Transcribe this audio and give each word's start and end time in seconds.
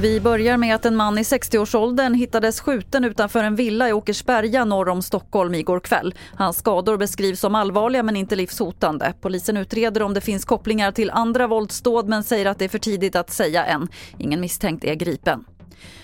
Vi 0.00 0.20
börjar 0.20 0.56
med 0.56 0.74
att 0.74 0.84
en 0.86 0.96
man 0.96 1.18
i 1.18 1.22
60-årsåldern 1.22 2.14
hittades 2.14 2.60
skjuten 2.60 3.04
utanför 3.04 3.44
en 3.44 3.56
villa 3.56 3.88
i 3.88 3.92
Åkersberga 3.92 4.64
norr 4.64 4.88
om 4.88 5.02
Stockholm 5.02 5.54
igår 5.54 5.80
kväll. 5.80 6.14
Hans 6.34 6.58
skador 6.58 6.96
beskrivs 6.96 7.40
som 7.40 7.54
allvarliga 7.54 8.02
men 8.02 8.16
inte 8.16 8.36
livshotande. 8.36 9.12
Polisen 9.20 9.56
utreder 9.56 10.02
om 10.02 10.14
det 10.14 10.20
finns 10.20 10.44
kopplingar 10.44 10.92
till 10.92 11.10
andra 11.10 11.46
våldsdåd 11.46 12.08
men 12.08 12.22
säger 12.22 12.46
att 12.46 12.58
det 12.58 12.64
är 12.64 12.68
för 12.68 12.78
tidigt 12.78 13.16
att 13.16 13.30
säga 13.30 13.64
än. 13.64 13.88
Ingen 14.18 14.40
misstänkt 14.40 14.84
är 14.84 14.94
gripen. 14.94 15.44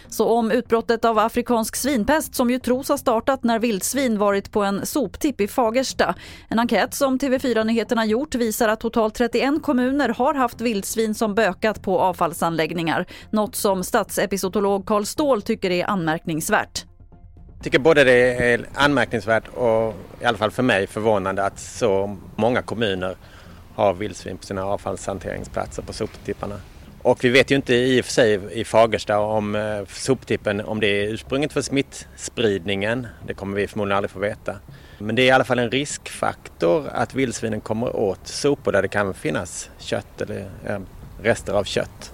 Så 0.08 0.28
om 0.28 0.50
utbrottet 0.50 1.04
av 1.04 1.18
afrikansk 1.18 1.76
svinpest 1.76 2.34
som 2.34 2.50
ju 2.50 2.58
tros 2.58 2.88
ha 2.88 2.98
startat 2.98 3.44
när 3.44 3.58
vildsvin 3.58 4.18
varit 4.18 4.52
på 4.52 4.62
en 4.62 4.86
soptipp 4.86 5.40
i 5.40 5.48
Fagersta. 5.48 6.14
En 6.48 6.58
enkät 6.58 6.94
som 6.94 7.18
TV4 7.18 7.64
Nyheterna 7.64 8.04
gjort 8.04 8.34
visar 8.34 8.68
att 8.68 8.80
totalt 8.80 9.14
31 9.14 9.62
kommuner 9.62 10.08
har 10.08 10.34
haft 10.34 10.60
vildsvin 10.60 11.14
som 11.14 11.34
bökat 11.34 11.82
på 11.82 12.00
avfallsanläggningar. 12.00 13.06
Något 13.30 13.56
som 13.56 13.84
statsepizootolog 13.84 14.86
Karl 14.86 15.04
Ståhl 15.04 15.42
tycker 15.42 15.70
är 15.70 15.90
anmärkningsvärt. 15.90 16.84
Jag 17.54 17.64
tycker 17.64 17.78
både 17.78 18.04
det 18.04 18.52
är 18.52 18.66
anmärkningsvärt 18.74 19.48
och 19.48 19.94
i 20.20 20.24
alla 20.24 20.38
fall 20.38 20.50
för 20.50 20.62
mig 20.62 20.86
förvånande 20.86 21.44
att 21.44 21.60
så 21.60 22.16
många 22.36 22.62
kommuner 22.62 23.16
har 23.74 23.94
vildsvin 23.94 24.36
på 24.38 24.44
sina 24.44 24.64
avfallshanteringsplatser 24.64 25.82
på 25.82 25.92
soptipparna. 25.92 26.60
Och 27.04 27.24
vi 27.24 27.28
vet 27.28 27.50
ju 27.50 27.56
inte 27.56 27.74
i 27.74 28.00
och 28.00 28.04
för 28.04 28.12
sig 28.12 28.40
i 28.52 28.64
Fagersta 28.64 29.18
om 29.18 29.54
eh, 29.54 29.84
soptippen 29.88 30.60
om 30.60 30.80
det 30.80 30.86
är 30.86 31.08
ursprunget 31.08 31.52
för 31.52 31.62
smittspridningen. 31.62 33.06
Det 33.26 33.34
kommer 33.34 33.56
vi 33.56 33.66
förmodligen 33.66 33.96
aldrig 33.96 34.10
få 34.10 34.18
veta. 34.18 34.56
Men 34.98 35.16
det 35.16 35.22
är 35.22 35.26
i 35.26 35.30
alla 35.30 35.44
fall 35.44 35.58
en 35.58 35.70
riskfaktor 35.70 36.88
att 36.92 37.14
vildsvinen 37.14 37.60
kommer 37.60 37.96
åt 37.96 38.26
sopor 38.26 38.72
där 38.72 38.82
det 38.82 38.88
kan 38.88 39.14
finnas 39.14 39.70
kött 39.78 40.20
eller 40.20 40.50
eh, 40.66 40.78
rester 41.22 41.52
av 41.52 41.64
kött. 41.64 42.13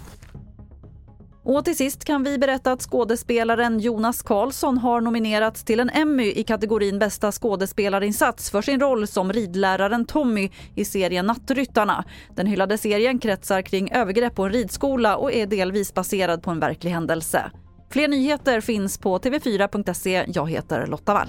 Och 1.52 1.64
till 1.64 1.76
sist 1.76 2.04
kan 2.04 2.22
vi 2.22 2.38
berätta 2.38 2.72
att 2.72 2.82
skådespelaren 2.82 3.80
Jonas 3.80 4.22
Karlsson 4.22 4.78
har 4.78 5.00
nominerats 5.00 5.64
till 5.64 5.80
en 5.80 5.90
Emmy 5.90 6.32
i 6.32 6.44
kategorin 6.44 6.98
bästa 6.98 7.32
skådespelarinsats 7.32 8.50
för 8.50 8.62
sin 8.62 8.80
roll 8.80 9.06
som 9.06 9.32
ridläraren 9.32 10.04
Tommy 10.04 10.50
i 10.74 10.84
serien 10.84 11.26
Nattryttarna. 11.26 12.04
Den 12.36 12.46
hyllade 12.46 12.78
serien 12.78 13.18
kretsar 13.18 13.62
kring 13.62 13.92
övergrepp 13.92 14.34
på 14.34 14.44
en 14.44 14.52
ridskola 14.52 15.16
och 15.16 15.32
är 15.32 15.46
delvis 15.46 15.94
baserad 15.94 16.42
på 16.42 16.50
en 16.50 16.60
verklig 16.60 16.90
händelse. 16.90 17.50
Fler 17.90 18.08
nyheter 18.08 18.60
finns 18.60 18.98
på 18.98 19.18
tv4.se. 19.18 20.24
Jag 20.28 20.50
heter 20.50 20.86
Lotta 20.86 21.14
Wall. 21.14 21.28